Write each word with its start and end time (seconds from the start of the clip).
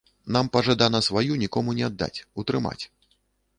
Нам 0.37 0.47
пажадана 0.55 1.01
сваю 1.09 1.37
нікому 1.43 1.77
не 1.81 1.85
аддаць, 1.91 2.23
утрымаць. 2.45 2.81